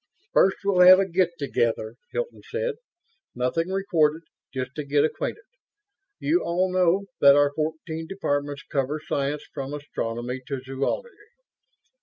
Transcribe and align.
"First, 0.33 0.57
we'll 0.65 0.79
have 0.79 0.97
a 0.97 1.07
get 1.07 1.29
together," 1.37 1.93
Hilton 2.11 2.41
said. 2.49 2.73
"Nothing 3.35 3.67
recorded; 3.69 4.23
just 4.51 4.73
to 4.73 4.83
get 4.83 5.05
acquainted. 5.05 5.43
You 6.19 6.41
all 6.43 6.73
know 6.73 7.05
that 7.19 7.35
our 7.35 7.51
fourteen 7.55 8.07
departments 8.07 8.63
cover 8.63 8.99
science, 9.07 9.43
from 9.53 9.75
astronomy 9.75 10.41
to 10.47 10.59
zoology." 10.59 11.15